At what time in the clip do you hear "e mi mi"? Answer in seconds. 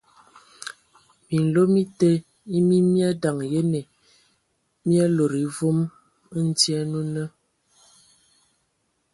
2.55-2.99